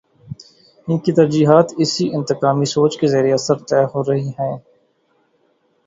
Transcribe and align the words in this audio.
ان 0.87 0.97
کی 0.99 1.11
ترجیحات 1.11 1.67
اسی 1.77 2.05
انتقامی 2.15 2.65
سوچ 2.65 2.97
کے 2.99 3.07
زیر 3.07 3.33
اثر 3.33 3.57
طے 3.69 3.83
ہو 3.85 4.01
رہی 4.03 4.29
ہیں۔ 4.39 4.55